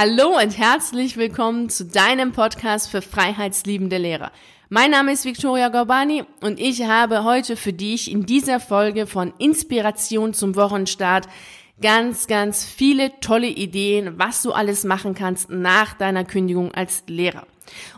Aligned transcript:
Hallo 0.00 0.38
und 0.40 0.56
herzlich 0.56 1.16
willkommen 1.16 1.70
zu 1.70 1.84
deinem 1.84 2.30
Podcast 2.30 2.88
für 2.88 3.02
freiheitsliebende 3.02 3.98
Lehrer. 3.98 4.30
Mein 4.68 4.92
Name 4.92 5.10
ist 5.10 5.24
Victoria 5.24 5.70
Gorbani 5.70 6.22
und 6.40 6.60
ich 6.60 6.84
habe 6.84 7.24
heute 7.24 7.56
für 7.56 7.72
dich 7.72 8.08
in 8.08 8.24
dieser 8.24 8.60
Folge 8.60 9.08
von 9.08 9.32
Inspiration 9.38 10.34
zum 10.34 10.54
Wochenstart 10.54 11.26
ganz, 11.82 12.28
ganz 12.28 12.64
viele 12.64 13.18
tolle 13.18 13.48
Ideen, 13.48 14.20
was 14.20 14.40
du 14.42 14.52
alles 14.52 14.84
machen 14.84 15.16
kannst 15.16 15.50
nach 15.50 15.94
deiner 15.94 16.24
Kündigung 16.24 16.70
als 16.70 17.02
Lehrer. 17.08 17.48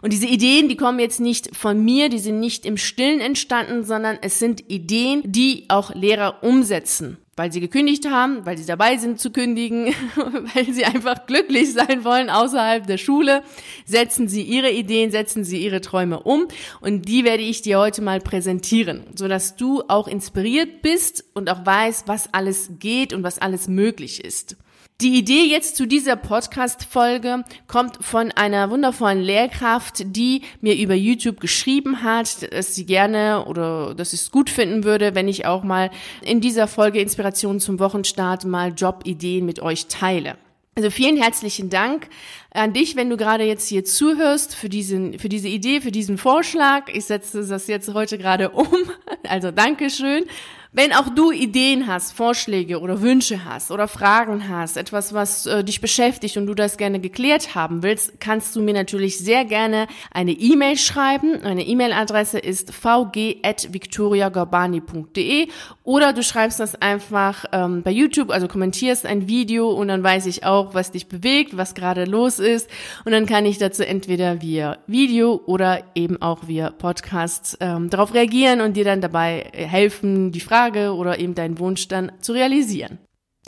Und 0.02 0.12
diese 0.12 0.26
Ideen, 0.26 0.68
die 0.68 0.76
kommen 0.76 0.98
jetzt 0.98 1.20
nicht 1.20 1.56
von 1.56 1.84
mir, 1.84 2.08
die 2.08 2.18
sind 2.18 2.40
nicht 2.40 2.66
im 2.66 2.76
Stillen 2.76 3.20
entstanden, 3.20 3.84
sondern 3.84 4.18
es 4.22 4.38
sind 4.38 4.70
Ideen, 4.70 5.22
die 5.24 5.66
auch 5.68 5.94
Lehrer 5.94 6.42
umsetzen 6.42 7.18
weil 7.40 7.52
sie 7.52 7.60
gekündigt 7.60 8.06
haben, 8.06 8.44
weil 8.44 8.58
sie 8.58 8.66
dabei 8.66 8.98
sind 8.98 9.18
zu 9.18 9.30
kündigen, 9.30 9.94
weil 10.54 10.74
sie 10.74 10.84
einfach 10.84 11.24
glücklich 11.24 11.72
sein 11.72 12.04
wollen 12.04 12.28
außerhalb 12.28 12.86
der 12.86 12.98
Schule, 12.98 13.42
setzen 13.86 14.28
sie 14.28 14.42
ihre 14.42 14.70
Ideen, 14.70 15.10
setzen 15.10 15.42
sie 15.42 15.56
ihre 15.56 15.80
Träume 15.80 16.20
um 16.20 16.48
und 16.82 17.08
die 17.08 17.24
werde 17.24 17.42
ich 17.42 17.62
dir 17.62 17.78
heute 17.78 18.02
mal 18.02 18.20
präsentieren, 18.20 19.04
so 19.14 19.26
dass 19.26 19.56
du 19.56 19.82
auch 19.88 20.06
inspiriert 20.06 20.82
bist 20.82 21.24
und 21.32 21.48
auch 21.48 21.64
weißt, 21.64 22.08
was 22.08 22.34
alles 22.34 22.72
geht 22.78 23.14
und 23.14 23.22
was 23.22 23.38
alles 23.38 23.68
möglich 23.68 24.22
ist. 24.22 24.58
Die 25.00 25.16
Idee 25.16 25.44
jetzt 25.44 25.76
zu 25.76 25.86
dieser 25.86 26.14
Podcast-Folge 26.14 27.44
kommt 27.66 28.04
von 28.04 28.32
einer 28.32 28.68
wundervollen 28.68 29.22
Lehrkraft, 29.22 30.02
die 30.04 30.42
mir 30.60 30.76
über 30.76 30.92
YouTube 30.92 31.40
geschrieben 31.40 32.02
hat, 32.02 32.52
dass 32.52 32.74
sie 32.74 32.84
gerne 32.84 33.46
oder 33.46 33.94
dass 33.94 34.12
es 34.12 34.30
gut 34.30 34.50
finden 34.50 34.84
würde, 34.84 35.14
wenn 35.14 35.26
ich 35.26 35.46
auch 35.46 35.62
mal 35.62 35.90
in 36.20 36.42
dieser 36.42 36.68
Folge 36.68 37.00
Inspiration 37.00 37.60
zum 37.60 37.78
Wochenstart 37.78 38.44
mal 38.44 38.74
Jobideen 38.76 39.46
mit 39.46 39.60
euch 39.60 39.86
teile. 39.86 40.36
Also 40.76 40.90
vielen 40.90 41.16
herzlichen 41.16 41.70
Dank 41.70 42.08
an 42.50 42.74
dich, 42.74 42.94
wenn 42.94 43.08
du 43.08 43.16
gerade 43.16 43.44
jetzt 43.44 43.68
hier 43.68 43.86
zuhörst 43.86 44.54
für 44.54 44.68
diesen, 44.68 45.18
für 45.18 45.30
diese 45.30 45.48
Idee, 45.48 45.80
für 45.80 45.92
diesen 45.92 46.18
Vorschlag. 46.18 46.90
Ich 46.92 47.06
setze 47.06 47.46
das 47.46 47.68
jetzt 47.68 47.94
heute 47.94 48.18
gerade 48.18 48.50
um. 48.50 48.66
Also 49.28 49.52
Dankeschön. 49.52 50.24
Wenn 50.72 50.92
auch 50.92 51.08
du 51.08 51.32
Ideen 51.32 51.88
hast, 51.88 52.12
Vorschläge 52.12 52.78
oder 52.78 53.02
Wünsche 53.02 53.44
hast 53.44 53.72
oder 53.72 53.88
Fragen 53.88 54.48
hast, 54.48 54.76
etwas, 54.76 55.12
was 55.12 55.46
äh, 55.46 55.64
dich 55.64 55.80
beschäftigt 55.80 56.36
und 56.36 56.46
du 56.46 56.54
das 56.54 56.76
gerne 56.76 57.00
geklärt 57.00 57.56
haben 57.56 57.82
willst, 57.82 58.20
kannst 58.20 58.54
du 58.54 58.62
mir 58.62 58.72
natürlich 58.72 59.18
sehr 59.18 59.44
gerne 59.44 59.88
eine 60.12 60.30
E-Mail 60.30 60.76
schreiben. 60.76 61.40
Meine 61.42 61.66
E-Mail-Adresse 61.66 62.38
ist 62.38 62.72
vg.victoriagorbani.de 62.72 65.48
oder 65.82 66.12
du 66.12 66.22
schreibst 66.22 66.60
das 66.60 66.80
einfach 66.80 67.46
ähm, 67.50 67.82
bei 67.82 67.90
YouTube, 67.90 68.30
also 68.30 68.46
kommentierst 68.46 69.06
ein 69.06 69.26
Video 69.26 69.70
und 69.70 69.88
dann 69.88 70.04
weiß 70.04 70.26
ich 70.26 70.44
auch, 70.44 70.72
was 70.72 70.92
dich 70.92 71.08
bewegt, 71.08 71.56
was 71.56 71.74
gerade 71.74 72.04
los 72.04 72.38
ist 72.38 72.70
und 73.04 73.10
dann 73.10 73.26
kann 73.26 73.44
ich 73.44 73.58
dazu 73.58 73.84
entweder 73.84 74.40
via 74.40 74.78
Video 74.86 75.40
oder 75.46 75.82
eben 75.96 76.22
auch 76.22 76.46
via 76.46 76.70
Podcast 76.70 77.56
ähm, 77.58 77.90
darauf 77.90 78.14
reagieren 78.14 78.60
und 78.60 78.76
dir 78.76 78.84
dann 78.84 79.00
dabei 79.00 79.50
helfen, 79.52 80.30
die 80.30 80.38
Frage 80.38 80.59
Frage 80.60 80.94
oder 80.94 81.18
eben 81.18 81.34
deinen 81.34 81.58
Wunsch 81.58 81.88
dann 81.88 82.12
zu 82.20 82.32
realisieren. 82.32 82.98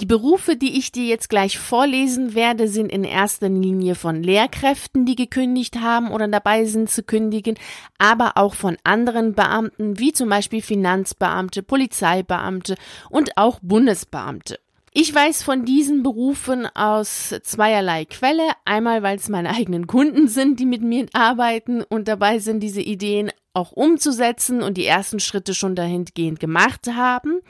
Die 0.00 0.06
Berufe, 0.06 0.56
die 0.56 0.78
ich 0.78 0.92
dir 0.92 1.04
jetzt 1.04 1.28
gleich 1.28 1.58
vorlesen 1.58 2.34
werde, 2.34 2.68
sind 2.68 2.90
in 2.90 3.04
erster 3.04 3.50
Linie 3.50 3.94
von 3.94 4.22
Lehrkräften, 4.22 5.04
die 5.04 5.14
gekündigt 5.14 5.78
haben 5.78 6.10
oder 6.10 6.26
dabei 6.26 6.64
sind 6.64 6.88
zu 6.88 7.02
kündigen, 7.02 7.56
aber 7.98 8.38
auch 8.38 8.54
von 8.54 8.78
anderen 8.82 9.34
Beamten, 9.34 9.98
wie 9.98 10.12
zum 10.12 10.30
Beispiel 10.30 10.62
Finanzbeamte, 10.62 11.62
Polizeibeamte 11.62 12.76
und 13.10 13.36
auch 13.36 13.58
Bundesbeamte. 13.60 14.58
Ich 14.94 15.14
weiß 15.14 15.42
von 15.42 15.66
diesen 15.66 16.02
Berufen 16.02 16.66
aus 16.74 17.34
zweierlei 17.42 18.06
Quelle. 18.06 18.48
Einmal, 18.64 19.02
weil 19.02 19.16
es 19.16 19.28
meine 19.28 19.50
eigenen 19.50 19.86
Kunden 19.86 20.28
sind, 20.28 20.60
die 20.60 20.66
mit 20.66 20.80
mir 20.82 21.06
arbeiten 21.12 21.82
und 21.82 22.08
dabei 22.08 22.38
sind, 22.38 22.60
diese 22.60 22.80
Ideen 22.80 23.30
auch 23.54 23.72
umzusetzen 23.72 24.62
und 24.62 24.76
die 24.76 24.86
ersten 24.86 25.20
Schritte 25.20 25.54
schon 25.54 25.74
dahingehend 25.74 26.40
gemacht 26.40 26.88
haben. 26.94 27.40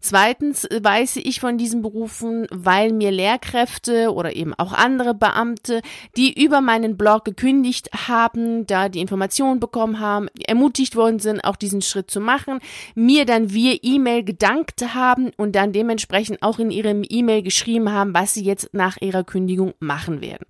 Zweitens 0.00 0.66
weiß 0.68 1.16
ich 1.16 1.40
von 1.40 1.58
diesen 1.58 1.82
Berufen, 1.82 2.46
weil 2.50 2.92
mir 2.92 3.10
Lehrkräfte 3.10 4.12
oder 4.12 4.34
eben 4.34 4.54
auch 4.54 4.72
andere 4.72 5.14
Beamte, 5.14 5.80
die 6.16 6.42
über 6.42 6.60
meinen 6.60 6.96
Blog 6.96 7.24
gekündigt 7.24 7.90
haben, 8.08 8.66
da 8.66 8.88
die 8.88 9.00
Informationen 9.00 9.60
bekommen 9.60 10.00
haben, 10.00 10.28
ermutigt 10.46 10.96
worden 10.96 11.18
sind, 11.18 11.44
auch 11.44 11.56
diesen 11.56 11.82
Schritt 11.82 12.10
zu 12.10 12.20
machen, 12.20 12.58
mir 12.94 13.26
dann 13.26 13.52
via 13.52 13.76
E-Mail 13.82 14.24
gedankt 14.24 14.94
haben 14.94 15.30
und 15.36 15.54
dann 15.54 15.72
dementsprechend 15.72 16.42
auch 16.42 16.58
in 16.58 16.70
ihrem 16.70 17.04
E-Mail 17.08 17.42
geschrieben 17.42 17.92
haben, 17.92 18.14
was 18.14 18.34
sie 18.34 18.44
jetzt 18.44 18.70
nach 18.72 18.96
ihrer 19.00 19.22
Kündigung 19.22 19.74
machen 19.78 20.20
werden. 20.20 20.46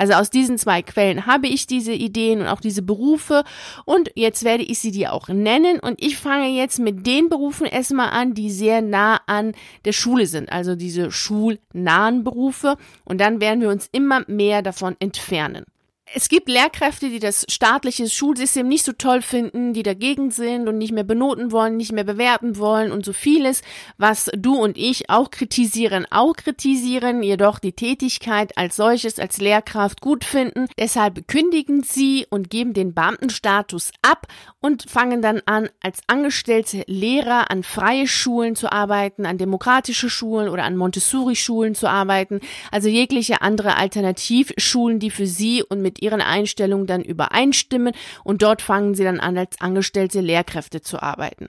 Also 0.00 0.14
aus 0.14 0.30
diesen 0.30 0.56
zwei 0.56 0.80
Quellen 0.80 1.26
habe 1.26 1.46
ich 1.46 1.66
diese 1.66 1.92
Ideen 1.92 2.40
und 2.40 2.46
auch 2.46 2.62
diese 2.62 2.80
Berufe 2.80 3.44
und 3.84 4.10
jetzt 4.14 4.44
werde 4.44 4.62
ich 4.62 4.78
sie 4.78 4.92
dir 4.92 5.12
auch 5.12 5.28
nennen 5.28 5.78
und 5.78 6.02
ich 6.02 6.16
fange 6.16 6.48
jetzt 6.48 6.78
mit 6.78 7.06
den 7.06 7.28
Berufen 7.28 7.66
erstmal 7.66 8.08
an, 8.08 8.32
die 8.32 8.50
sehr 8.50 8.80
nah 8.80 9.20
an 9.26 9.52
der 9.84 9.92
Schule 9.92 10.24
sind, 10.26 10.50
also 10.50 10.74
diese 10.74 11.12
schulnahen 11.12 12.24
Berufe 12.24 12.78
und 13.04 13.20
dann 13.20 13.42
werden 13.42 13.60
wir 13.60 13.68
uns 13.68 13.90
immer 13.92 14.24
mehr 14.26 14.62
davon 14.62 14.96
entfernen. 15.00 15.66
Es 16.12 16.28
gibt 16.28 16.48
Lehrkräfte, 16.48 17.08
die 17.08 17.20
das 17.20 17.46
staatliche 17.48 18.08
Schulsystem 18.08 18.66
nicht 18.66 18.84
so 18.84 18.92
toll 18.92 19.22
finden, 19.22 19.72
die 19.72 19.84
dagegen 19.84 20.32
sind 20.32 20.66
und 20.66 20.76
nicht 20.76 20.90
mehr 20.90 21.04
benoten 21.04 21.52
wollen, 21.52 21.76
nicht 21.76 21.92
mehr 21.92 22.02
bewerten 22.02 22.58
wollen 22.58 22.90
und 22.90 23.04
so 23.04 23.12
vieles, 23.12 23.62
was 23.96 24.28
du 24.36 24.56
und 24.56 24.76
ich 24.76 25.08
auch 25.08 25.30
kritisieren, 25.30 26.06
auch 26.10 26.34
kritisieren, 26.34 27.22
jedoch 27.22 27.60
die 27.60 27.74
Tätigkeit 27.74 28.58
als 28.58 28.74
solches 28.74 29.20
als 29.20 29.38
Lehrkraft 29.38 30.00
gut 30.00 30.24
finden. 30.24 30.66
Deshalb 30.76 31.28
kündigen 31.28 31.84
sie 31.84 32.26
und 32.28 32.50
geben 32.50 32.72
den 32.72 32.92
Beamtenstatus 32.92 33.92
ab 34.02 34.26
und 34.58 34.90
fangen 34.90 35.22
dann 35.22 35.40
an, 35.46 35.68
als 35.80 36.00
angestellte 36.08 36.82
Lehrer 36.88 37.52
an 37.52 37.62
freie 37.62 38.08
Schulen 38.08 38.56
zu 38.56 38.72
arbeiten, 38.72 39.26
an 39.26 39.38
demokratische 39.38 40.10
Schulen 40.10 40.48
oder 40.48 40.64
an 40.64 40.76
Montessori-Schulen 40.76 41.76
zu 41.76 41.88
arbeiten, 41.88 42.40
also 42.72 42.88
jegliche 42.88 43.42
andere 43.42 43.76
Alternativschulen, 43.76 44.98
die 44.98 45.10
für 45.10 45.28
sie 45.28 45.62
und 45.62 45.80
mit 45.80 45.99
ihren 46.02 46.20
Einstellungen 46.20 46.86
dann 46.86 47.02
übereinstimmen 47.02 47.94
und 48.24 48.42
dort 48.42 48.62
fangen 48.62 48.94
sie 48.94 49.04
dann 49.04 49.20
an, 49.20 49.36
als 49.38 49.60
angestellte 49.60 50.20
Lehrkräfte 50.20 50.80
zu 50.80 51.02
arbeiten. 51.02 51.48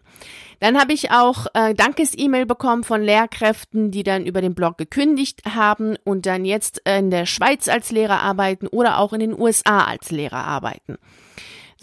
Dann 0.59 0.79
habe 0.79 0.93
ich 0.93 1.11
auch 1.11 1.47
äh, 1.53 1.73
Dankes-E-Mail 1.73 2.45
bekommen 2.45 2.83
von 2.83 3.01
Lehrkräften, 3.01 3.91
die 3.91 4.03
dann 4.03 4.25
über 4.25 4.41
den 4.41 4.53
Blog 4.53 4.77
gekündigt 4.77 5.41
haben 5.55 5.97
und 6.03 6.25
dann 6.25 6.45
jetzt 6.45 6.81
in 6.87 7.09
der 7.09 7.25
Schweiz 7.25 7.67
als 7.67 7.91
Lehrer 7.91 8.21
arbeiten 8.21 8.67
oder 8.67 8.99
auch 8.99 9.13
in 9.13 9.21
den 9.21 9.39
USA 9.39 9.85
als 9.85 10.11
Lehrer 10.11 10.45
arbeiten. 10.45 10.97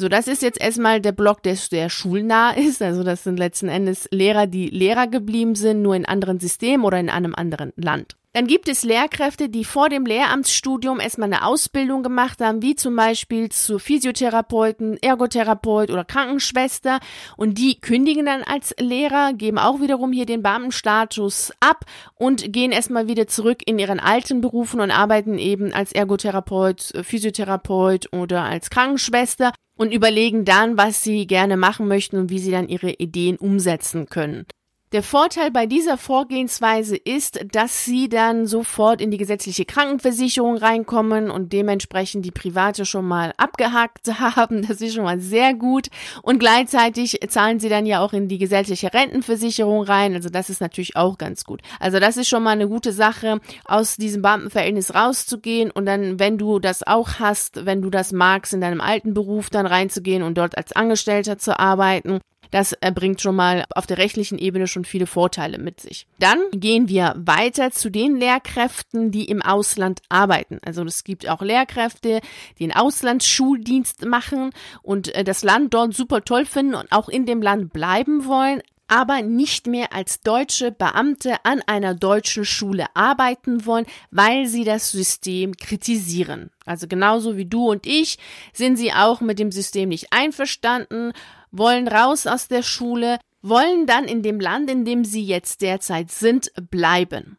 So, 0.00 0.08
das 0.08 0.28
ist 0.28 0.42
jetzt 0.42 0.60
erstmal 0.60 1.00
der 1.00 1.10
Blog, 1.10 1.42
der, 1.42 1.58
der 1.72 1.88
schulnah 1.88 2.52
ist. 2.52 2.80
Also 2.82 3.02
das 3.02 3.24
sind 3.24 3.36
letzten 3.36 3.68
Endes 3.68 4.08
Lehrer, 4.12 4.46
die 4.46 4.68
Lehrer 4.68 5.08
geblieben 5.08 5.56
sind, 5.56 5.82
nur 5.82 5.96
in 5.96 6.06
anderen 6.06 6.38
Systemen 6.38 6.86
oder 6.86 7.00
in 7.00 7.10
einem 7.10 7.34
anderen 7.34 7.72
Land. 7.74 8.16
Dann 8.34 8.46
gibt 8.46 8.68
es 8.68 8.84
Lehrkräfte, 8.84 9.48
die 9.48 9.64
vor 9.64 9.88
dem 9.88 10.04
Lehramtsstudium 10.04 11.00
erstmal 11.00 11.32
eine 11.32 11.46
Ausbildung 11.46 12.02
gemacht 12.02 12.40
haben, 12.42 12.60
wie 12.60 12.76
zum 12.76 12.94
Beispiel 12.94 13.48
zu 13.48 13.78
Physiotherapeuten, 13.78 14.98
Ergotherapeut 15.02 15.90
oder 15.90 16.04
Krankenschwester 16.04 17.00
und 17.38 17.56
die 17.56 17.80
kündigen 17.80 18.26
dann 18.26 18.42
als 18.42 18.74
Lehrer, 18.78 19.32
geben 19.32 19.58
auch 19.58 19.80
wiederum 19.80 20.12
hier 20.12 20.26
den 20.26 20.42
Beamtenstatus 20.42 21.52
ab 21.60 21.86
und 22.16 22.52
gehen 22.52 22.70
erstmal 22.70 23.08
wieder 23.08 23.26
zurück 23.28 23.62
in 23.64 23.78
ihren 23.78 23.98
alten 23.98 24.42
Berufen 24.42 24.80
und 24.80 24.90
arbeiten 24.90 25.38
eben 25.38 25.72
als 25.72 25.92
Ergotherapeut, 25.92 26.92
Physiotherapeut 27.02 28.12
oder 28.12 28.42
als 28.42 28.68
Krankenschwester 28.68 29.52
und 29.78 29.90
überlegen 29.90 30.44
dann, 30.44 30.76
was 30.76 31.02
sie 31.02 31.26
gerne 31.26 31.56
machen 31.56 31.88
möchten 31.88 32.18
und 32.18 32.30
wie 32.30 32.40
sie 32.40 32.50
dann 32.50 32.68
ihre 32.68 32.90
Ideen 32.90 33.36
umsetzen 33.38 34.06
können. 34.06 34.44
Der 34.92 35.02
Vorteil 35.02 35.50
bei 35.50 35.66
dieser 35.66 35.98
Vorgehensweise 35.98 36.96
ist, 36.96 37.40
dass 37.52 37.84
Sie 37.84 38.08
dann 38.08 38.46
sofort 38.46 39.02
in 39.02 39.10
die 39.10 39.18
gesetzliche 39.18 39.66
Krankenversicherung 39.66 40.56
reinkommen 40.56 41.30
und 41.30 41.52
dementsprechend 41.52 42.24
die 42.24 42.30
private 42.30 42.86
schon 42.86 43.06
mal 43.06 43.34
abgehakt 43.36 44.08
haben. 44.18 44.66
Das 44.66 44.80
ist 44.80 44.94
schon 44.94 45.04
mal 45.04 45.20
sehr 45.20 45.52
gut. 45.52 45.88
Und 46.22 46.38
gleichzeitig 46.38 47.20
zahlen 47.28 47.60
Sie 47.60 47.68
dann 47.68 47.84
ja 47.84 48.00
auch 48.00 48.14
in 48.14 48.28
die 48.28 48.38
gesetzliche 48.38 48.94
Rentenversicherung 48.94 49.82
rein. 49.82 50.14
Also 50.14 50.30
das 50.30 50.48
ist 50.48 50.62
natürlich 50.62 50.96
auch 50.96 51.18
ganz 51.18 51.44
gut. 51.44 51.60
Also 51.80 52.00
das 52.00 52.16
ist 52.16 52.30
schon 52.30 52.42
mal 52.42 52.52
eine 52.52 52.66
gute 52.66 52.92
Sache, 52.92 53.40
aus 53.66 53.96
diesem 53.96 54.22
Beamtenverhältnis 54.22 54.94
rauszugehen 54.94 55.70
und 55.70 55.84
dann, 55.84 56.18
wenn 56.18 56.38
du 56.38 56.60
das 56.60 56.86
auch 56.86 57.18
hast, 57.18 57.66
wenn 57.66 57.82
du 57.82 57.90
das 57.90 58.12
magst, 58.12 58.54
in 58.54 58.62
deinem 58.62 58.80
alten 58.80 59.12
Beruf 59.12 59.50
dann 59.50 59.66
reinzugehen 59.66 60.22
und 60.22 60.38
dort 60.38 60.56
als 60.56 60.72
Angestellter 60.72 61.36
zu 61.36 61.58
arbeiten. 61.58 62.20
Das 62.50 62.74
bringt 62.94 63.20
schon 63.20 63.36
mal 63.36 63.64
auf 63.74 63.86
der 63.86 63.98
rechtlichen 63.98 64.38
Ebene 64.38 64.66
schon 64.66 64.84
viele 64.84 65.06
Vorteile 65.06 65.58
mit 65.58 65.80
sich. 65.80 66.06
Dann 66.18 66.38
gehen 66.52 66.88
wir 66.88 67.14
weiter 67.16 67.70
zu 67.70 67.90
den 67.90 68.16
Lehrkräften, 68.16 69.10
die 69.10 69.26
im 69.26 69.42
Ausland 69.42 70.00
arbeiten. 70.08 70.58
Also 70.64 70.82
es 70.84 71.04
gibt 71.04 71.28
auch 71.28 71.42
Lehrkräfte, 71.42 72.20
die 72.58 72.64
einen 72.64 72.72
Auslandsschuldienst 72.72 74.04
machen 74.04 74.50
und 74.82 75.14
äh, 75.14 75.24
das 75.24 75.44
Land 75.44 75.74
dort 75.74 75.94
super 75.94 76.24
toll 76.24 76.46
finden 76.46 76.74
und 76.74 76.92
auch 76.92 77.08
in 77.08 77.26
dem 77.26 77.42
Land 77.42 77.72
bleiben 77.72 78.26
wollen, 78.26 78.62
aber 78.88 79.20
nicht 79.20 79.66
mehr 79.66 79.92
als 79.92 80.20
deutsche 80.22 80.72
Beamte 80.72 81.36
an 81.44 81.62
einer 81.66 81.94
deutschen 81.94 82.44
Schule 82.44 82.86
arbeiten 82.94 83.66
wollen, 83.66 83.86
weil 84.10 84.46
sie 84.46 84.64
das 84.64 84.90
System 84.90 85.54
kritisieren. 85.56 86.50
Also 86.64 86.88
genauso 86.88 87.36
wie 87.36 87.44
du 87.44 87.70
und 87.70 87.86
ich 87.86 88.18
sind 88.52 88.76
sie 88.76 88.92
auch 88.92 89.20
mit 89.20 89.38
dem 89.38 89.52
System 89.52 89.90
nicht 89.90 90.12
einverstanden, 90.12 91.12
wollen 91.50 91.88
raus 91.88 92.26
aus 92.26 92.48
der 92.48 92.62
Schule, 92.62 93.18
wollen 93.42 93.86
dann 93.86 94.04
in 94.04 94.22
dem 94.22 94.40
Land, 94.40 94.70
in 94.70 94.84
dem 94.84 95.04
sie 95.04 95.24
jetzt 95.24 95.62
derzeit 95.62 96.10
sind, 96.10 96.50
bleiben. 96.70 97.38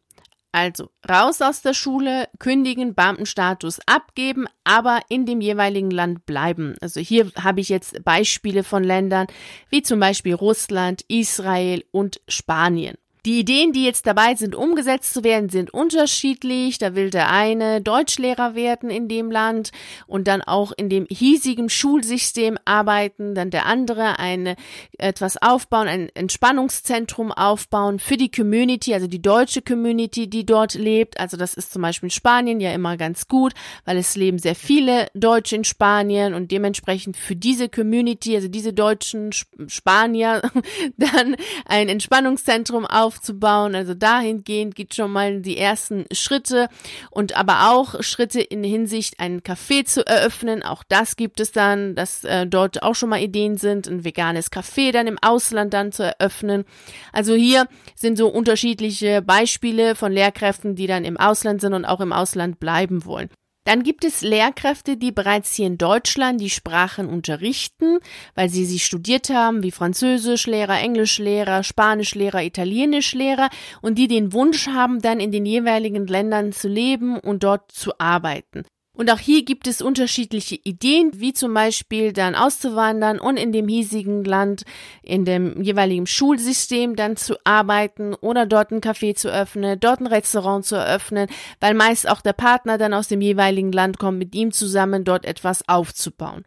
Also 0.51 0.89
raus 1.07 1.41
aus 1.41 1.61
der 1.61 1.75
Schule, 1.75 2.27
kündigen, 2.39 2.95
Beamtenstatus 2.95 3.79
abgeben, 3.85 4.47
aber 4.63 5.01
in 5.07 5.27
dem 5.27 5.41
jeweiligen 5.41 5.91
Land 5.91 6.25
bleiben. 6.25 6.75
Also 6.81 6.99
hier 6.99 7.31
habe 7.39 7.61
ich 7.61 7.69
jetzt 7.69 8.03
Beispiele 8.03 8.63
von 8.63 8.83
Ländern 8.83 9.27
wie 9.69 9.83
zum 9.83 9.99
Beispiel 9.99 10.33
Russland, 10.33 11.03
Israel 11.07 11.83
und 11.91 12.19
Spanien. 12.27 12.97
Die 13.25 13.39
Ideen, 13.39 13.73
die 13.73 13.83
jetzt 13.83 14.07
dabei 14.07 14.35
sind, 14.35 14.55
umgesetzt 14.55 15.13
zu 15.13 15.25
werden, 15.25 15.49
sind 15.49 15.73
unterschiedlich. 15.73 16.77
Da 16.77 16.95
will 16.95 17.09
der 17.09 17.29
eine 17.29 17.81
Deutschlehrer 17.81 18.55
werden 18.55 18.89
in 18.89 19.09
dem 19.09 19.29
Land 19.29 19.71
und 20.07 20.27
dann 20.29 20.41
auch 20.41 20.71
in 20.71 20.87
dem 20.87 21.05
hiesigen 21.09 21.69
Schulsystem 21.69 22.57
arbeiten, 22.63 23.35
dann 23.35 23.49
der 23.49 23.65
andere 23.65 24.19
eine 24.19 24.55
etwas 24.97 25.35
aufbauen, 25.41 25.89
ein 25.89 26.09
Entspannungszentrum 26.13 27.33
aufbauen 27.33 27.99
für 27.99 28.15
die 28.15 28.31
Community, 28.31 28.93
also 28.93 29.07
die 29.07 29.21
deutsche 29.21 29.61
Community, 29.61 30.29
die 30.29 30.45
dort 30.45 30.75
lebt. 30.75 31.19
Also 31.19 31.35
das 31.35 31.55
ist 31.55 31.73
zum 31.73 31.81
Beispiel 31.81 32.07
in 32.07 32.11
Spanien 32.11 32.61
ja 32.61 32.71
immer 32.71 32.95
ganz 32.95 33.27
gut, 33.27 33.53
weil 33.83 33.97
es 33.97 34.15
leben 34.15 34.39
sehr 34.39 34.55
viele 34.55 35.07
Deutsche 35.13 35.57
in 35.57 35.65
Spanien 35.65 36.33
und 36.33 36.51
dementsprechend 36.51 37.17
für 37.17 37.35
diese 37.35 37.67
Community, 37.67 38.33
also 38.35 38.47
diese 38.47 38.71
deutschen 38.71 39.31
Spanier, 39.67 40.41
dann 40.97 41.35
ein 41.65 41.89
Entspannungszentrum 41.89 42.85
aufbauen 42.85 43.08
aufzubauen. 43.09 43.73
Also 43.73 43.95
dahingehend 43.95 44.75
geht 44.75 44.93
schon 44.93 45.11
mal 45.11 45.41
die 45.41 45.57
ersten 45.57 46.05
Schritte 46.11 46.67
und 47.09 47.35
aber 47.35 47.71
auch 47.71 48.03
Schritte 48.03 48.39
in 48.39 48.63
Hinsicht, 48.63 49.19
einen 49.19 49.41
Café 49.41 49.83
zu 49.83 50.05
eröffnen. 50.05 50.61
Auch 50.61 50.83
das 50.87 51.15
gibt 51.15 51.39
es 51.39 51.51
dann, 51.51 51.95
dass 51.95 52.23
äh, 52.23 52.45
dort 52.45 52.83
auch 52.83 52.93
schon 52.93 53.09
mal 53.09 53.19
Ideen 53.19 53.57
sind, 53.57 53.87
ein 53.87 54.03
veganes 54.03 54.51
Café 54.51 54.91
dann 54.91 55.07
im 55.07 55.17
Ausland 55.23 55.73
dann 55.73 55.91
zu 55.91 56.03
eröffnen. 56.03 56.65
Also 57.11 57.33
hier 57.33 57.65
sind 57.95 58.15
so 58.17 58.27
unterschiedliche 58.27 59.23
Beispiele 59.23 59.95
von 59.95 60.11
Lehrkräften, 60.11 60.75
die 60.75 60.85
dann 60.85 61.03
im 61.03 61.17
Ausland 61.17 61.61
sind 61.61 61.73
und 61.73 61.85
auch 61.85 62.01
im 62.01 62.13
Ausland 62.13 62.59
bleiben 62.59 63.05
wollen. 63.05 63.29
Dann 63.65 63.83
gibt 63.83 64.03
es 64.03 64.21
Lehrkräfte, 64.21 64.97
die 64.97 65.11
bereits 65.11 65.53
hier 65.53 65.67
in 65.67 65.77
Deutschland 65.77 66.41
die 66.41 66.49
Sprachen 66.49 67.07
unterrichten, 67.07 67.99
weil 68.33 68.49
sie 68.49 68.65
sie 68.65 68.79
studiert 68.79 69.29
haben, 69.29 69.61
wie 69.63 69.71
Französischlehrer, 69.71 70.79
Englischlehrer, 70.79 71.63
Spanischlehrer, 71.63 72.43
Italienischlehrer 72.43 73.49
und 73.81 73.97
die 73.97 74.07
den 74.07 74.33
Wunsch 74.33 74.67
haben, 74.67 75.01
dann 75.01 75.19
in 75.19 75.31
den 75.31 75.45
jeweiligen 75.45 76.07
Ländern 76.07 76.51
zu 76.51 76.67
leben 76.67 77.19
und 77.19 77.43
dort 77.43 77.71
zu 77.71 77.91
arbeiten. 77.99 78.63
Und 78.99 79.09
auch 79.11 79.19
hier 79.19 79.45
gibt 79.45 79.65
es 79.65 79.81
unterschiedliche 79.81 80.55
Ideen, 80.55 81.11
wie 81.13 81.31
zum 81.31 81.53
Beispiel 81.53 82.11
dann 82.11 82.35
auszuwandern 82.35 83.17
und 83.17 83.37
in 83.37 83.53
dem 83.53 83.69
hiesigen 83.69 84.25
Land, 84.25 84.65
in 85.03 85.23
dem 85.23 85.61
jeweiligen 85.61 86.05
Schulsystem 86.05 86.97
dann 86.97 87.15
zu 87.15 87.37
arbeiten 87.45 88.13
oder 88.13 88.45
dort 88.45 88.71
ein 88.71 88.81
Café 88.81 89.15
zu 89.15 89.31
öffnen, 89.31 89.79
dort 89.79 90.01
ein 90.01 90.07
Restaurant 90.07 90.65
zu 90.65 90.75
eröffnen, 90.75 91.29
weil 91.61 91.75
meist 91.75 92.09
auch 92.09 92.19
der 92.19 92.33
Partner 92.33 92.77
dann 92.77 92.93
aus 92.93 93.07
dem 93.07 93.21
jeweiligen 93.21 93.71
Land 93.71 93.99
kommt, 93.99 94.19
mit 94.19 94.35
ihm 94.35 94.51
zusammen 94.51 95.05
dort 95.05 95.23
etwas 95.23 95.65
aufzubauen. 95.69 96.43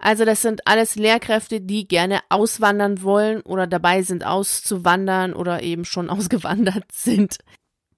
Also 0.00 0.24
das 0.24 0.42
sind 0.42 0.66
alles 0.66 0.96
Lehrkräfte, 0.96 1.60
die 1.60 1.86
gerne 1.86 2.18
auswandern 2.30 3.04
wollen 3.04 3.42
oder 3.42 3.68
dabei 3.68 4.02
sind 4.02 4.26
auszuwandern 4.26 5.34
oder 5.34 5.62
eben 5.62 5.84
schon 5.84 6.10
ausgewandert 6.10 6.90
sind. 6.90 7.38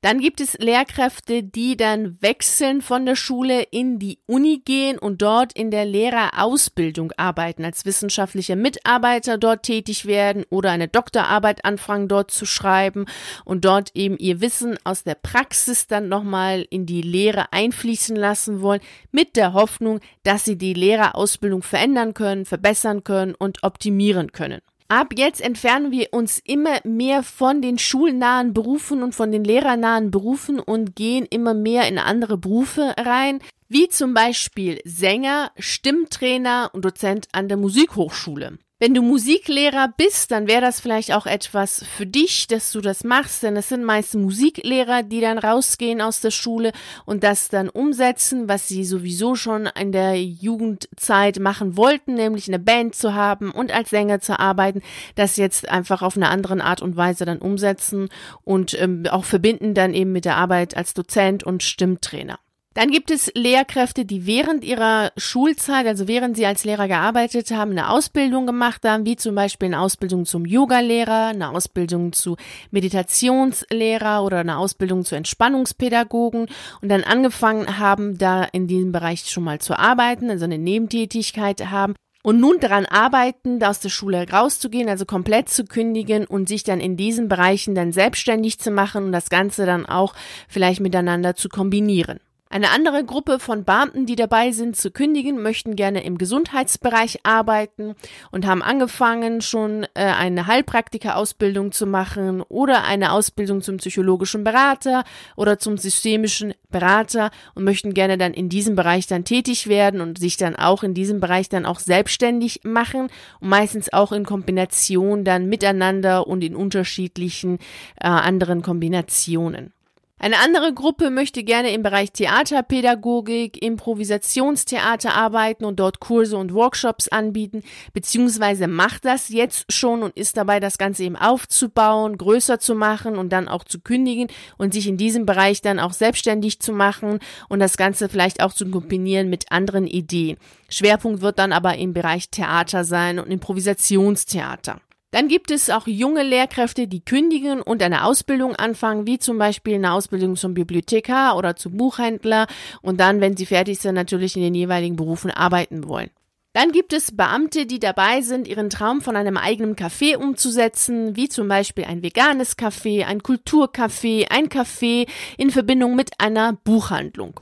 Dann 0.04 0.20
gibt 0.20 0.42
es 0.42 0.58
Lehrkräfte, 0.58 1.42
die 1.42 1.78
dann 1.78 2.18
wechseln 2.20 2.82
von 2.82 3.06
der 3.06 3.16
Schule 3.16 3.62
in 3.62 3.98
die 3.98 4.18
Uni 4.26 4.60
gehen 4.62 4.98
und 4.98 5.22
dort 5.22 5.54
in 5.54 5.70
der 5.70 5.86
Lehrerausbildung 5.86 7.12
arbeiten, 7.16 7.64
als 7.64 7.86
wissenschaftlicher 7.86 8.54
Mitarbeiter 8.54 9.38
dort 9.38 9.62
tätig 9.62 10.04
werden 10.04 10.44
oder 10.50 10.72
eine 10.72 10.88
Doktorarbeit 10.88 11.64
anfangen 11.64 12.08
dort 12.08 12.30
zu 12.30 12.44
schreiben 12.44 13.06
und 13.46 13.64
dort 13.64 13.92
eben 13.94 14.18
ihr 14.18 14.42
Wissen 14.42 14.76
aus 14.84 15.04
der 15.04 15.14
Praxis 15.14 15.86
dann 15.86 16.10
nochmal 16.10 16.66
in 16.68 16.84
die 16.84 17.00
Lehre 17.00 17.50
einfließen 17.54 18.14
lassen 18.14 18.60
wollen, 18.60 18.82
mit 19.10 19.36
der 19.36 19.54
Hoffnung, 19.54 20.00
dass 20.22 20.44
sie 20.44 20.58
die 20.58 20.74
Lehrerausbildung 20.74 21.62
verändern 21.62 22.12
können, 22.12 22.44
verbessern 22.44 23.04
können 23.04 23.34
und 23.34 23.62
optimieren 23.62 24.32
können. 24.32 24.60
Ab 24.88 25.14
jetzt 25.16 25.40
entfernen 25.40 25.92
wir 25.92 26.08
uns 26.12 26.38
immer 26.44 26.78
mehr 26.84 27.22
von 27.22 27.62
den 27.62 27.78
schulnahen 27.78 28.52
Berufen 28.52 29.02
und 29.02 29.14
von 29.14 29.32
den 29.32 29.42
lehrernahen 29.42 30.10
Berufen 30.10 30.60
und 30.60 30.94
gehen 30.94 31.24
immer 31.24 31.54
mehr 31.54 31.88
in 31.88 31.98
andere 31.98 32.36
Berufe 32.36 32.94
rein, 32.98 33.40
wie 33.68 33.88
zum 33.88 34.12
Beispiel 34.12 34.80
Sänger, 34.84 35.50
Stimmtrainer 35.58 36.70
und 36.74 36.84
Dozent 36.84 37.28
an 37.32 37.48
der 37.48 37.56
Musikhochschule. 37.56 38.58
Wenn 38.80 38.92
du 38.92 39.02
Musiklehrer 39.02 39.94
bist, 39.96 40.32
dann 40.32 40.48
wäre 40.48 40.60
das 40.60 40.80
vielleicht 40.80 41.12
auch 41.12 41.26
etwas 41.26 41.84
für 41.96 42.06
dich, 42.06 42.48
dass 42.48 42.72
du 42.72 42.80
das 42.80 43.04
machst, 43.04 43.44
denn 43.44 43.56
es 43.56 43.68
sind 43.68 43.84
meist 43.84 44.16
Musiklehrer, 44.16 45.04
die 45.04 45.20
dann 45.20 45.38
rausgehen 45.38 46.00
aus 46.00 46.20
der 46.20 46.32
Schule 46.32 46.72
und 47.06 47.22
das 47.22 47.48
dann 47.48 47.68
umsetzen, 47.68 48.48
was 48.48 48.66
sie 48.66 48.84
sowieso 48.84 49.36
schon 49.36 49.66
in 49.78 49.92
der 49.92 50.20
Jugendzeit 50.20 51.38
machen 51.38 51.76
wollten, 51.76 52.14
nämlich 52.14 52.48
eine 52.48 52.58
Band 52.58 52.96
zu 52.96 53.14
haben 53.14 53.52
und 53.52 53.72
als 53.72 53.90
Sänger 53.90 54.20
zu 54.20 54.40
arbeiten, 54.40 54.82
das 55.14 55.36
jetzt 55.36 55.68
einfach 55.68 56.02
auf 56.02 56.16
eine 56.16 56.28
andere 56.28 56.60
Art 56.60 56.82
und 56.82 56.96
Weise 56.96 57.24
dann 57.24 57.38
umsetzen 57.38 58.08
und 58.42 58.78
ähm, 58.80 59.04
auch 59.08 59.24
verbinden 59.24 59.74
dann 59.74 59.94
eben 59.94 60.10
mit 60.10 60.24
der 60.24 60.36
Arbeit 60.36 60.76
als 60.76 60.94
Dozent 60.94 61.44
und 61.44 61.62
Stimmtrainer. 61.62 62.40
Dann 62.74 62.90
gibt 62.90 63.12
es 63.12 63.30
Lehrkräfte, 63.36 64.04
die 64.04 64.26
während 64.26 64.64
ihrer 64.64 65.12
Schulzeit, 65.16 65.86
also 65.86 66.08
während 66.08 66.36
sie 66.36 66.44
als 66.44 66.64
Lehrer 66.64 66.88
gearbeitet 66.88 67.52
haben, 67.52 67.70
eine 67.70 67.88
Ausbildung 67.88 68.46
gemacht 68.46 68.84
haben, 68.84 69.06
wie 69.06 69.14
zum 69.14 69.36
Beispiel 69.36 69.66
eine 69.66 69.78
Ausbildung 69.78 70.26
zum 70.26 70.44
Yogalehrer, 70.44 71.28
eine 71.28 71.50
Ausbildung 71.50 72.12
zu 72.12 72.36
Meditationslehrer 72.72 74.24
oder 74.24 74.38
eine 74.38 74.58
Ausbildung 74.58 75.04
zu 75.04 75.14
Entspannungspädagogen 75.14 76.48
und 76.82 76.88
dann 76.88 77.04
angefangen 77.04 77.78
haben, 77.78 78.18
da 78.18 78.42
in 78.42 78.66
diesem 78.66 78.90
Bereich 78.90 79.30
schon 79.30 79.44
mal 79.44 79.60
zu 79.60 79.78
arbeiten, 79.78 80.28
also 80.28 80.44
eine 80.44 80.58
Nebentätigkeit 80.58 81.70
haben 81.70 81.94
und 82.24 82.40
nun 82.40 82.58
daran 82.58 82.86
arbeiten, 82.86 83.60
da 83.60 83.70
aus 83.70 83.78
der 83.78 83.90
Schule 83.90 84.28
rauszugehen, 84.28 84.88
also 84.88 85.04
komplett 85.04 85.48
zu 85.48 85.64
kündigen 85.64 86.26
und 86.26 86.48
sich 86.48 86.64
dann 86.64 86.80
in 86.80 86.96
diesen 86.96 87.28
Bereichen 87.28 87.76
dann 87.76 87.92
selbstständig 87.92 88.58
zu 88.58 88.72
machen 88.72 89.04
und 89.04 89.12
das 89.12 89.30
Ganze 89.30 89.64
dann 89.64 89.86
auch 89.86 90.14
vielleicht 90.48 90.80
miteinander 90.80 91.36
zu 91.36 91.48
kombinieren. 91.48 92.18
Eine 92.54 92.70
andere 92.70 93.04
Gruppe 93.04 93.40
von 93.40 93.64
Beamten, 93.64 94.06
die 94.06 94.14
dabei 94.14 94.52
sind 94.52 94.76
zu 94.76 94.92
kündigen, 94.92 95.42
möchten 95.42 95.74
gerne 95.74 96.04
im 96.04 96.18
Gesundheitsbereich 96.18 97.18
arbeiten 97.24 97.96
und 98.30 98.46
haben 98.46 98.62
angefangen, 98.62 99.40
schon 99.40 99.88
äh, 99.94 100.04
eine 100.04 100.46
Heilpraktika-Ausbildung 100.46 101.72
zu 101.72 101.84
machen 101.84 102.42
oder 102.42 102.84
eine 102.84 103.10
Ausbildung 103.10 103.60
zum 103.60 103.78
psychologischen 103.78 104.44
Berater 104.44 105.02
oder 105.34 105.58
zum 105.58 105.78
systemischen 105.78 106.54
Berater 106.70 107.32
und 107.56 107.64
möchten 107.64 107.92
gerne 107.92 108.18
dann 108.18 108.32
in 108.32 108.48
diesem 108.48 108.76
Bereich 108.76 109.08
dann 109.08 109.24
tätig 109.24 109.66
werden 109.66 110.00
und 110.00 110.20
sich 110.20 110.36
dann 110.36 110.54
auch 110.54 110.84
in 110.84 110.94
diesem 110.94 111.18
Bereich 111.18 111.48
dann 111.48 111.66
auch 111.66 111.80
selbstständig 111.80 112.60
machen 112.62 113.08
und 113.40 113.48
meistens 113.48 113.92
auch 113.92 114.12
in 114.12 114.24
Kombination 114.24 115.24
dann 115.24 115.48
miteinander 115.48 116.28
und 116.28 116.44
in 116.44 116.54
unterschiedlichen 116.54 117.58
äh, 118.00 118.06
anderen 118.06 118.62
Kombinationen. 118.62 119.72
Eine 120.16 120.38
andere 120.38 120.72
Gruppe 120.72 121.10
möchte 121.10 121.42
gerne 121.42 121.74
im 121.74 121.82
Bereich 121.82 122.12
Theaterpädagogik, 122.12 123.62
Improvisationstheater 123.62 125.12
arbeiten 125.12 125.64
und 125.64 125.80
dort 125.80 125.98
Kurse 125.98 126.36
und 126.36 126.54
Workshops 126.54 127.08
anbieten, 127.08 127.62
beziehungsweise 127.92 128.68
macht 128.68 129.04
das 129.04 129.28
jetzt 129.28 129.70
schon 129.72 130.02
und 130.02 130.16
ist 130.16 130.36
dabei, 130.36 130.60
das 130.60 130.78
Ganze 130.78 131.02
eben 131.02 131.16
aufzubauen, 131.16 132.16
größer 132.16 132.60
zu 132.60 132.74
machen 132.76 133.18
und 133.18 133.30
dann 133.30 133.48
auch 133.48 133.64
zu 133.64 133.80
kündigen 133.80 134.28
und 134.56 134.72
sich 134.72 134.86
in 134.86 134.96
diesem 134.96 135.26
Bereich 135.26 135.62
dann 135.62 135.80
auch 135.80 135.92
selbstständig 135.92 136.60
zu 136.60 136.72
machen 136.72 137.18
und 137.48 137.58
das 137.58 137.76
Ganze 137.76 138.08
vielleicht 138.08 138.40
auch 138.40 138.52
zu 138.52 138.70
kombinieren 138.70 139.28
mit 139.28 139.50
anderen 139.50 139.86
Ideen. 139.86 140.38
Schwerpunkt 140.70 141.22
wird 141.22 141.40
dann 141.40 141.52
aber 141.52 141.76
im 141.76 141.92
Bereich 141.92 142.30
Theater 142.30 142.84
sein 142.84 143.18
und 143.18 143.30
Improvisationstheater. 143.30 144.80
Dann 145.14 145.28
gibt 145.28 145.52
es 145.52 145.70
auch 145.70 145.86
junge 145.86 146.24
Lehrkräfte, 146.24 146.88
die 146.88 147.04
kündigen 147.04 147.62
und 147.62 147.80
eine 147.84 148.04
Ausbildung 148.04 148.56
anfangen, 148.56 149.06
wie 149.06 149.20
zum 149.20 149.38
Beispiel 149.38 149.76
eine 149.76 149.92
Ausbildung 149.92 150.34
zum 150.34 150.54
Bibliothekar 150.54 151.36
oder 151.36 151.54
zum 151.54 151.76
Buchhändler 151.76 152.48
und 152.82 152.98
dann, 152.98 153.20
wenn 153.20 153.36
sie 153.36 153.46
fertig 153.46 153.78
sind, 153.78 153.94
natürlich 153.94 154.34
in 154.34 154.42
den 154.42 154.56
jeweiligen 154.56 154.96
Berufen 154.96 155.30
arbeiten 155.30 155.86
wollen. 155.86 156.10
Dann 156.52 156.72
gibt 156.72 156.92
es 156.92 157.16
Beamte, 157.16 157.64
die 157.64 157.78
dabei 157.78 158.22
sind, 158.22 158.48
ihren 158.48 158.70
Traum 158.70 159.02
von 159.02 159.14
einem 159.14 159.36
eigenen 159.36 159.76
Café 159.76 160.16
umzusetzen, 160.16 161.14
wie 161.14 161.28
zum 161.28 161.46
Beispiel 161.46 161.84
ein 161.84 162.02
veganes 162.02 162.58
Café, 162.58 163.04
ein 163.04 163.22
Kulturcafé, 163.22 164.26
ein 164.30 164.48
Café 164.48 165.08
in 165.38 165.50
Verbindung 165.50 165.94
mit 165.94 166.10
einer 166.18 166.54
Buchhandlung. 166.54 167.38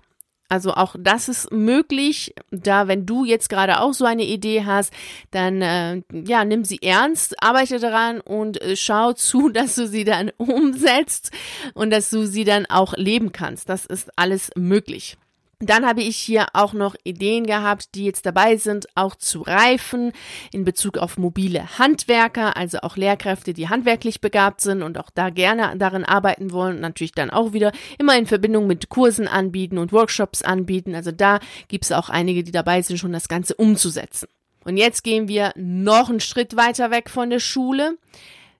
Also 0.53 0.75
auch 0.75 0.97
das 0.99 1.31
ist 1.31 1.51
möglich. 1.51 2.35
Da, 2.51 2.87
wenn 2.87 3.07
du 3.07 3.25
jetzt 3.25 3.49
gerade 3.49 3.81
auch 3.81 3.95
so 3.95 4.05
eine 4.05 4.25
Idee 4.25 4.67
hast, 4.67 4.93
dann 5.31 5.63
äh, 5.63 6.03
ja, 6.13 6.45
nimm 6.45 6.63
sie 6.67 6.79
ernst, 6.83 7.43
arbeite 7.43 7.79
daran 7.79 8.21
und 8.21 8.61
äh, 8.61 8.77
schau 8.77 9.13
zu, 9.15 9.49
dass 9.49 9.77
du 9.77 9.89
sie 9.89 10.05
dann 10.05 10.31
umsetzt 10.37 11.31
und 11.73 11.89
dass 11.89 12.11
du 12.11 12.27
sie 12.27 12.45
dann 12.45 12.67
auch 12.67 12.93
leben 12.99 13.33
kannst. 13.33 13.71
Das 13.71 13.87
ist 13.87 14.11
alles 14.17 14.51
möglich. 14.55 15.17
Dann 15.65 15.87
habe 15.87 16.03
ich 16.03 16.17
hier 16.17 16.47
auch 16.55 16.73
noch 16.73 16.97
Ideen 17.05 17.47
gehabt, 17.47 17.95
die 17.95 18.05
jetzt 18.05 18.27
dabei 18.27 18.57
sind, 18.57 18.89
auch 18.97 19.15
zu 19.15 19.43
reifen 19.43 20.13
in 20.51 20.65
Bezug 20.65 20.99
auf 20.99 21.19
mobile 21.19 21.79
Handwerker, 21.79 22.57
also 22.57 22.79
auch 22.79 22.97
Lehrkräfte, 22.97 23.55
die 23.55 23.69
handwerklich 23.69 24.21
begabt 24.21 24.61
sind 24.61 24.83
und 24.83 24.99
auch 24.99 25.09
da 25.15 25.31
gerne 25.31 25.77
darin 25.79 26.05
arbeiten 26.05 26.51
wollen. 26.51 26.81
Natürlich 26.81 27.13
dann 27.13 27.31
auch 27.31 27.53
wieder 27.53 27.71
immer 27.97 28.19
in 28.19 28.27
Verbindung 28.27 28.67
mit 28.67 28.89
Kursen 28.89 29.29
anbieten 29.29 29.79
und 29.79 29.93
Workshops 29.93 30.43
anbieten. 30.43 30.97
Also 30.97 31.13
da 31.13 31.39
gibt 31.69 31.85
es 31.85 31.93
auch 31.93 32.09
einige, 32.09 32.43
die 32.43 32.51
dabei 32.51 32.83
sind, 32.83 32.97
schon 32.97 33.13
das 33.13 33.29
Ganze 33.29 33.55
umzusetzen. 33.55 34.27
Und 34.65 34.79
jetzt 34.79 35.05
gehen 35.05 35.29
wir 35.29 35.53
noch 35.55 36.11
einen 36.11 36.19
Schritt 36.19 36.57
weiter 36.57 36.91
weg 36.91 37.09
von 37.09 37.31
der 37.31 37.41
Schule. 37.41 37.97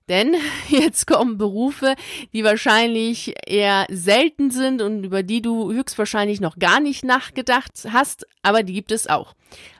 Denn 0.09 0.35
jetzt 0.69 1.07
kommen 1.07 1.37
Berufe, 1.37 1.95
die 2.33 2.43
wahrscheinlich 2.43 3.33
eher 3.45 3.85
selten 3.89 4.51
sind 4.51 4.81
und 4.81 5.03
über 5.03 5.23
die 5.23 5.41
du 5.41 5.71
höchstwahrscheinlich 5.71 6.41
noch 6.41 6.57
gar 6.57 6.79
nicht 6.79 7.05
nachgedacht 7.05 7.87
hast, 7.91 8.25
aber 8.41 8.63
die 8.63 8.73
gibt 8.73 8.91
es 8.91 9.07
auch. 9.07 9.33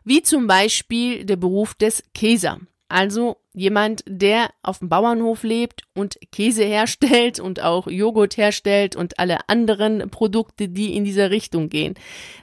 Wie 0.04 0.22
zum 0.22 0.48
Beispiel 0.48 1.26
der 1.26 1.36
Beruf 1.36 1.74
des 1.74 2.04
Käser. 2.14 2.60
Also 2.94 3.38
jemand, 3.54 4.04
der 4.06 4.52
auf 4.62 4.78
dem 4.78 4.88
Bauernhof 4.88 5.42
lebt 5.42 5.82
und 5.96 6.20
Käse 6.32 6.64
herstellt 6.64 7.40
und 7.40 7.60
auch 7.60 7.88
Joghurt 7.88 8.38
herstellt 8.38 8.96
und 8.96 9.18
alle 9.18 9.50
anderen 9.50 10.12
Produkte, 10.12 10.70
die 10.70 10.96
in 10.96 11.04
dieser 11.04 11.32
Richtung 11.32 11.70
gehen. 11.70 11.96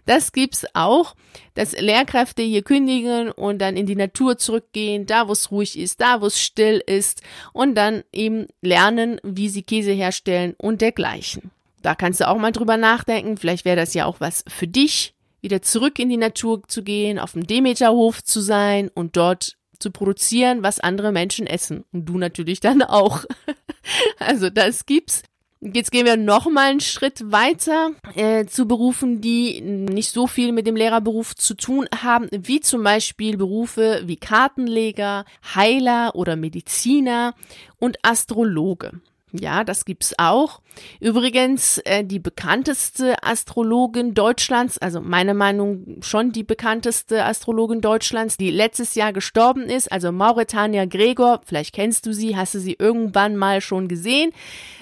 Das 0.07 0.33
gibt's 0.33 0.67
auch, 0.75 1.15
dass 1.55 1.81
Lehrkräfte 1.81 2.43
hier 2.43 2.63
kündigen 2.63 3.31
und 3.31 3.61
dann 3.61 3.77
in 3.77 3.87
die 3.87 3.95
Natur 3.95 4.39
zurückgehen, 4.39 5.07
da 5.07 5.29
wo 5.29 5.33
es 5.35 5.53
ruhig 5.53 5.79
ist, 5.79 6.01
da 6.01 6.21
wo 6.21 6.27
es 6.27 6.41
still 6.41 6.83
ist 6.85 7.23
und 7.53 7.77
dann 7.77 8.03
eben 8.13 8.49
lernen, 8.61 9.21
wie 9.23 9.51
sie 9.51 9.63
Käse 9.63 9.93
herstellen 9.93 10.57
und 10.59 10.81
dergleichen. 10.81 11.53
Da 11.81 11.95
kannst 11.95 12.19
du 12.19 12.29
auch 12.29 12.39
mal 12.39 12.51
drüber 12.51 12.77
nachdenken. 12.77 13.37
Vielleicht 13.37 13.65
wäre 13.65 13.77
das 13.77 13.95
ja 13.95 14.05
auch 14.05 14.19
was 14.19 14.43
für 14.49 14.67
dich, 14.67 15.15
wieder 15.43 15.63
zurück 15.63 16.01
in 16.01 16.09
die 16.09 16.17
Natur 16.17 16.65
zu 16.67 16.83
gehen, 16.83 17.21
auf 17.21 17.35
dem 17.35 17.47
Demeterhof 17.47 18.25
zu 18.25 18.41
sein 18.41 18.91
und 18.93 19.17
dort 19.17 19.60
zu 19.81 19.91
produzieren, 19.91 20.63
was 20.63 20.81
andere 20.81 21.13
Menschen 21.13 21.47
essen. 21.47 21.85
Und 21.93 22.07
du 22.07 22.19
natürlich 22.19 22.61
dann 22.61 22.83
auch. 22.83 23.25
also 24.19 24.51
das 24.51 24.87
gibt's. 24.87 25.23
Jetzt 25.63 25.93
gehen 25.93 26.07
wir 26.07 26.17
noch 26.17 26.49
mal 26.49 26.71
einen 26.71 26.81
Schritt 26.81 27.33
weiter 27.33 27.91
äh, 28.15 28.47
zu 28.47 28.67
Berufen, 28.67 29.21
die 29.21 29.61
nicht 29.61 30.11
so 30.11 30.27
viel 30.27 30.53
mit 30.53 30.67
dem 30.67 30.75
Lehrerberuf 30.75 31.37
zu 31.37 31.53
tun 31.53 31.87
haben, 31.95 32.31
wie 32.33 32.61
zum 32.61 32.83
Beispiel 32.83 33.37
Berufe 33.37 34.01
wie 34.07 34.17
Kartenleger, 34.17 35.27
Heiler 35.55 36.15
oder 36.15 36.37
Mediziner 36.37 37.35
und 37.79 37.99
Astrologe. 38.03 39.03
Ja, 39.33 39.63
das 39.63 39.85
gibt's 39.85 40.15
auch. 40.19 40.61
Übrigens, 40.99 41.79
äh, 41.79 42.05
die 42.05 42.19
bekannteste 42.19 43.23
Astrologin 43.23 44.15
Deutschlands, 44.15 44.79
also 44.79 45.01
meine 45.01 45.35
Meinung 45.35 45.99
schon 46.01 46.33
die 46.33 46.43
bekannteste 46.43 47.25
Astrologin 47.25 47.81
Deutschlands, 47.81 48.37
die 48.37 48.51
letztes 48.51 48.97
Jahr 48.97 49.13
gestorben 49.13 49.63
ist, 49.63 49.93
also 49.93 50.11
Mauretania 50.11 50.85
Gregor, 50.87 51.41
vielleicht 51.45 51.75
kennst 51.75 52.07
du 52.07 52.13
sie, 52.13 52.37
hast 52.37 52.55
du 52.55 52.61
sie 52.61 52.77
irgendwann 52.79 53.37
mal 53.37 53.61
schon 53.61 53.87
gesehen. 53.87 54.33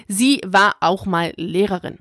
Sie 0.07 0.41
war 0.45 0.75
auch 0.79 1.05
mal 1.05 1.33
Lehrerin 1.35 1.99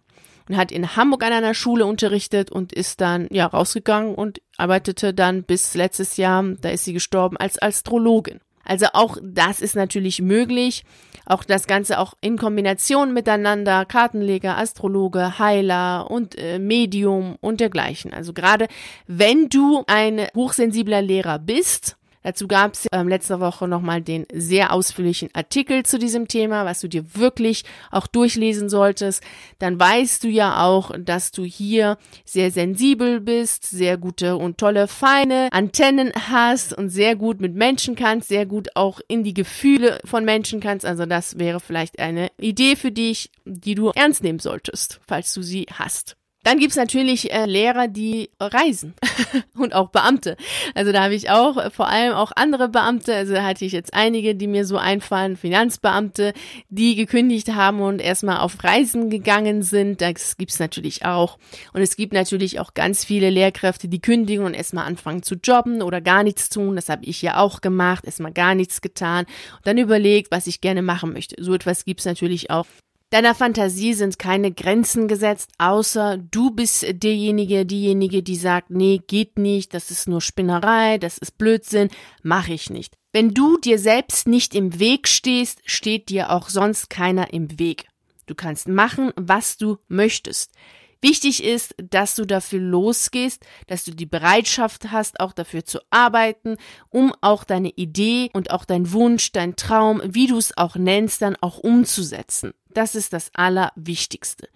und 0.48 0.56
hat 0.56 0.72
in 0.72 0.96
Hamburg 0.96 1.24
an 1.24 1.32
einer 1.32 1.54
Schule 1.54 1.84
unterrichtet 1.84 2.50
und 2.50 2.72
ist 2.72 3.02
dann 3.02 3.28
ja 3.30 3.46
rausgegangen 3.46 4.14
und 4.14 4.40
arbeitete 4.56 5.12
dann 5.12 5.42
bis 5.42 5.74
letztes 5.74 6.16
Jahr, 6.16 6.42
da 6.60 6.70
ist 6.70 6.84
sie 6.84 6.94
gestorben, 6.94 7.36
als 7.36 7.60
Astrologin. 7.60 8.40
Also 8.68 8.86
auch 8.92 9.16
das 9.22 9.60
ist 9.60 9.74
natürlich 9.74 10.22
möglich. 10.22 10.84
Auch 11.26 11.44
das 11.44 11.66
Ganze 11.66 11.98
auch 11.98 12.14
in 12.22 12.38
Kombination 12.38 13.12
miteinander, 13.12 13.84
Kartenleger, 13.84 14.56
Astrologe, 14.56 15.38
Heiler 15.38 16.10
und 16.10 16.38
äh, 16.38 16.58
Medium 16.58 17.36
und 17.40 17.60
dergleichen. 17.60 18.14
Also 18.14 18.32
gerade 18.32 18.66
wenn 19.06 19.50
du 19.50 19.84
ein 19.86 20.28
hochsensibler 20.34 21.02
Lehrer 21.02 21.38
bist, 21.38 21.97
Dazu 22.22 22.48
gab 22.48 22.74
es 22.74 22.86
ähm, 22.92 23.08
letzte 23.08 23.40
Woche 23.40 23.68
nochmal 23.68 24.02
den 24.02 24.26
sehr 24.32 24.72
ausführlichen 24.72 25.30
Artikel 25.32 25.84
zu 25.84 25.98
diesem 25.98 26.28
Thema, 26.28 26.64
was 26.64 26.80
du 26.80 26.88
dir 26.88 27.14
wirklich 27.14 27.64
auch 27.90 28.06
durchlesen 28.06 28.68
solltest. 28.68 29.22
Dann 29.58 29.78
weißt 29.78 30.24
du 30.24 30.28
ja 30.28 30.64
auch, 30.64 30.90
dass 30.98 31.30
du 31.30 31.44
hier 31.44 31.96
sehr 32.24 32.50
sensibel 32.50 33.20
bist, 33.20 33.64
sehr 33.64 33.96
gute 33.96 34.36
und 34.36 34.58
tolle, 34.58 34.88
feine 34.88 35.48
Antennen 35.52 36.12
hast 36.30 36.72
und 36.72 36.90
sehr 36.90 37.16
gut 37.16 37.40
mit 37.40 37.54
Menschen 37.54 37.96
kannst, 37.96 38.28
sehr 38.28 38.46
gut 38.46 38.68
auch 38.74 39.00
in 39.08 39.24
die 39.24 39.34
Gefühle 39.34 40.00
von 40.04 40.24
Menschen 40.24 40.60
kannst. 40.60 40.84
Also 40.84 41.06
das 41.06 41.38
wäre 41.38 41.60
vielleicht 41.60 41.98
eine 41.98 42.28
Idee 42.38 42.76
für 42.76 42.92
dich, 42.92 43.30
die 43.44 43.74
du 43.74 43.90
ernst 43.94 44.22
nehmen 44.22 44.38
solltest, 44.38 45.00
falls 45.06 45.32
du 45.32 45.42
sie 45.42 45.66
hast. 45.72 46.17
Dann 46.48 46.58
gibt's 46.58 46.76
natürlich 46.76 47.30
äh, 47.30 47.44
Lehrer, 47.44 47.88
die 47.88 48.30
reisen 48.40 48.94
und 49.54 49.74
auch 49.74 49.90
Beamte. 49.90 50.38
Also 50.74 50.92
da 50.92 51.02
habe 51.02 51.14
ich 51.14 51.28
auch 51.28 51.58
äh, 51.58 51.68
vor 51.68 51.88
allem 51.88 52.14
auch 52.14 52.32
andere 52.36 52.70
Beamte, 52.70 53.14
also 53.14 53.34
da 53.34 53.44
hatte 53.44 53.66
ich 53.66 53.72
jetzt 53.72 53.92
einige, 53.92 54.34
die 54.34 54.46
mir 54.46 54.64
so 54.64 54.78
einfallen, 54.78 55.36
Finanzbeamte, 55.36 56.32
die 56.70 56.94
gekündigt 56.94 57.48
haben 57.54 57.82
und 57.82 58.00
erstmal 58.00 58.38
auf 58.38 58.64
Reisen 58.64 59.10
gegangen 59.10 59.62
sind. 59.62 60.00
Das 60.00 60.38
gibt's 60.38 60.58
natürlich 60.58 61.04
auch. 61.04 61.36
Und 61.74 61.82
es 61.82 61.96
gibt 61.96 62.14
natürlich 62.14 62.60
auch 62.60 62.72
ganz 62.72 63.04
viele 63.04 63.28
Lehrkräfte, 63.28 63.86
die 63.86 64.00
kündigen 64.00 64.46
und 64.46 64.54
erstmal 64.54 64.86
anfangen 64.86 65.22
zu 65.22 65.34
jobben 65.34 65.82
oder 65.82 66.00
gar 66.00 66.22
nichts 66.22 66.48
tun. 66.48 66.76
Das 66.76 66.88
habe 66.88 67.04
ich 67.04 67.20
ja 67.20 67.36
auch 67.36 67.60
gemacht, 67.60 68.06
erstmal 68.06 68.32
gar 68.32 68.54
nichts 68.54 68.80
getan 68.80 69.26
und 69.26 69.66
dann 69.66 69.76
überlegt, 69.76 70.30
was 70.30 70.46
ich 70.46 70.62
gerne 70.62 70.80
machen 70.80 71.12
möchte. 71.12 71.36
So 71.44 71.52
etwas 71.52 71.84
gibt's 71.84 72.06
natürlich 72.06 72.48
auch. 72.48 72.64
Deiner 73.10 73.34
Fantasie 73.34 73.94
sind 73.94 74.18
keine 74.18 74.52
Grenzen 74.52 75.08
gesetzt, 75.08 75.50
außer 75.56 76.18
du 76.18 76.50
bist 76.50 76.84
derjenige, 77.02 77.64
diejenige, 77.64 78.22
die 78.22 78.36
sagt, 78.36 78.68
nee, 78.68 79.00
geht 79.06 79.38
nicht, 79.38 79.72
das 79.72 79.90
ist 79.90 80.08
nur 80.08 80.20
Spinnerei, 80.20 80.98
das 80.98 81.16
ist 81.16 81.38
Blödsinn, 81.38 81.88
mach 82.22 82.48
ich 82.48 82.68
nicht. 82.68 82.98
Wenn 83.12 83.32
du 83.32 83.56
dir 83.56 83.78
selbst 83.78 84.28
nicht 84.28 84.54
im 84.54 84.78
Weg 84.78 85.08
stehst, 85.08 85.62
steht 85.64 86.10
dir 86.10 86.30
auch 86.30 86.50
sonst 86.50 86.90
keiner 86.90 87.32
im 87.32 87.58
Weg. 87.58 87.86
Du 88.26 88.34
kannst 88.34 88.68
machen, 88.68 89.12
was 89.16 89.56
du 89.56 89.78
möchtest. 89.88 90.52
Wichtig 91.00 91.44
ist, 91.44 91.74
dass 91.78 92.16
du 92.16 92.24
dafür 92.24 92.60
losgehst, 92.60 93.44
dass 93.68 93.84
du 93.84 93.92
die 93.92 94.06
Bereitschaft 94.06 94.90
hast, 94.90 95.20
auch 95.20 95.32
dafür 95.32 95.64
zu 95.64 95.78
arbeiten, 95.90 96.56
um 96.90 97.14
auch 97.20 97.44
deine 97.44 97.70
Idee 97.70 98.30
und 98.32 98.50
auch 98.50 98.64
dein 98.64 98.92
Wunsch, 98.92 99.30
dein 99.30 99.54
Traum, 99.54 100.02
wie 100.04 100.26
du 100.26 100.36
es 100.36 100.56
auch 100.56 100.74
nennst, 100.74 101.22
dann 101.22 101.36
auch 101.40 101.58
umzusetzen. 101.58 102.52
Das 102.70 102.94
ist 102.94 103.12
das 103.12 103.30
Allerwichtigste. 103.34 104.48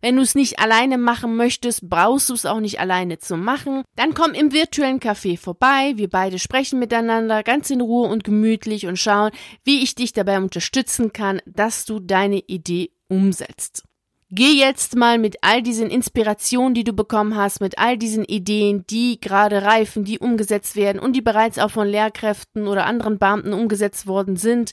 Wenn 0.00 0.16
du 0.16 0.22
es 0.22 0.34
nicht 0.34 0.58
alleine 0.58 0.98
machen 0.98 1.36
möchtest, 1.36 1.88
brauchst 1.88 2.28
du 2.28 2.34
es 2.34 2.46
auch 2.46 2.60
nicht 2.60 2.80
alleine 2.80 3.18
zu 3.18 3.36
machen. 3.36 3.82
Dann 3.94 4.14
komm 4.14 4.32
im 4.32 4.52
virtuellen 4.52 5.00
Café 5.00 5.38
vorbei. 5.38 5.92
Wir 5.96 6.08
beide 6.08 6.38
sprechen 6.38 6.78
miteinander 6.78 7.42
ganz 7.42 7.70
in 7.70 7.80
Ruhe 7.80 8.08
und 8.08 8.24
gemütlich 8.24 8.86
und 8.86 8.98
schauen, 8.98 9.32
wie 9.64 9.82
ich 9.82 9.94
dich 9.94 10.12
dabei 10.12 10.38
unterstützen 10.38 11.12
kann, 11.12 11.42
dass 11.44 11.84
du 11.84 12.00
deine 12.00 12.38
Idee 12.38 12.90
umsetzt. 13.08 13.84
Geh 14.30 14.52
jetzt 14.52 14.94
mal 14.94 15.16
mit 15.16 15.38
all 15.40 15.62
diesen 15.62 15.88
Inspirationen, 15.88 16.74
die 16.74 16.84
du 16.84 16.92
bekommen 16.92 17.34
hast, 17.34 17.62
mit 17.62 17.78
all 17.78 17.96
diesen 17.96 18.26
Ideen, 18.26 18.84
die 18.86 19.18
gerade 19.18 19.62
reifen, 19.62 20.04
die 20.04 20.18
umgesetzt 20.18 20.76
werden 20.76 20.98
und 20.98 21.14
die 21.14 21.22
bereits 21.22 21.58
auch 21.58 21.70
von 21.70 21.88
Lehrkräften 21.88 22.68
oder 22.68 22.84
anderen 22.84 23.18
Beamten 23.18 23.54
umgesetzt 23.54 24.06
worden 24.06 24.36
sind. 24.36 24.72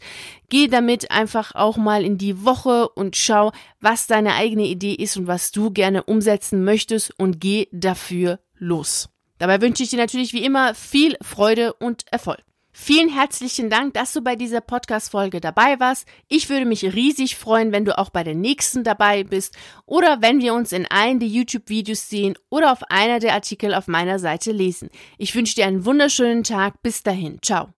Geh 0.50 0.68
damit 0.68 1.10
einfach 1.10 1.56
auch 1.56 1.78
mal 1.78 2.04
in 2.04 2.18
die 2.18 2.44
Woche 2.44 2.90
und 2.90 3.16
schau, 3.16 3.54
was 3.80 4.08
deine 4.08 4.34
eigene 4.34 4.66
Idee 4.66 4.94
ist 4.94 5.16
und 5.16 5.28
was 5.28 5.52
du 5.52 5.72
gerne 5.72 6.04
umsetzen 6.04 6.66
möchtest 6.66 7.18
und 7.18 7.40
geh 7.40 7.70
dafür 7.72 8.40
los. 8.56 9.08
Dabei 9.38 9.62
wünsche 9.62 9.84
ich 9.84 9.90
dir 9.90 10.00
natürlich 10.00 10.34
wie 10.34 10.44
immer 10.44 10.76
viel 10.76 11.16
Freude 11.22 11.72
und 11.74 12.04
Erfolg. 12.12 12.44
Vielen 12.78 13.08
herzlichen 13.08 13.70
Dank, 13.70 13.94
dass 13.94 14.12
du 14.12 14.20
bei 14.20 14.36
dieser 14.36 14.60
Podcast-Folge 14.60 15.40
dabei 15.40 15.80
warst. 15.80 16.06
Ich 16.28 16.50
würde 16.50 16.66
mich 16.66 16.84
riesig 16.84 17.38
freuen, 17.38 17.72
wenn 17.72 17.86
du 17.86 17.98
auch 17.98 18.10
bei 18.10 18.22
der 18.22 18.36
nächsten 18.36 18.84
dabei 18.84 19.24
bist 19.24 19.56
oder 19.86 20.22
wenn 20.22 20.42
wir 20.42 20.54
uns 20.54 20.74
in 20.74 20.86
einem 20.86 21.22
der 21.22 21.30
YouTube-Videos 21.30 22.10
sehen 22.10 22.38
oder 22.50 22.74
auf 22.74 22.84
einer 22.92 23.20
der 23.20 23.34
Artikel 23.34 23.74
auf 23.74 23.88
meiner 23.88 24.20
Seite 24.20 24.52
lesen. 24.52 24.90
Ich 25.18 25.34
wünsche 25.34 25.56
dir 25.56 25.68
einen 25.68 25.86
wunderschönen 25.86 26.44
Tag. 26.44 26.84
Bis 26.84 27.02
dahin. 27.02 27.40
Ciao. 27.42 27.70